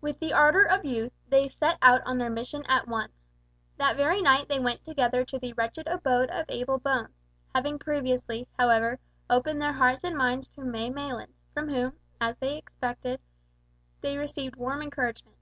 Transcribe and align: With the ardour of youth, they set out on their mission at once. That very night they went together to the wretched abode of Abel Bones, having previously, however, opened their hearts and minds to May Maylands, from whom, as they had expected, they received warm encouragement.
With 0.00 0.18
the 0.18 0.32
ardour 0.32 0.62
of 0.64 0.86
youth, 0.86 1.12
they 1.28 1.46
set 1.46 1.76
out 1.82 2.00
on 2.06 2.16
their 2.16 2.30
mission 2.30 2.64
at 2.70 2.88
once. 2.88 3.28
That 3.76 3.96
very 3.98 4.22
night 4.22 4.48
they 4.48 4.58
went 4.58 4.82
together 4.82 5.26
to 5.26 5.38
the 5.38 5.52
wretched 5.52 5.86
abode 5.86 6.30
of 6.30 6.46
Abel 6.48 6.78
Bones, 6.78 7.14
having 7.54 7.78
previously, 7.78 8.48
however, 8.58 8.98
opened 9.28 9.60
their 9.60 9.74
hearts 9.74 10.04
and 10.04 10.16
minds 10.16 10.48
to 10.56 10.62
May 10.62 10.88
Maylands, 10.88 11.42
from 11.52 11.68
whom, 11.68 11.92
as 12.18 12.34
they 12.38 12.54
had 12.54 12.56
expected, 12.60 13.20
they 14.00 14.16
received 14.16 14.56
warm 14.56 14.80
encouragement. 14.80 15.36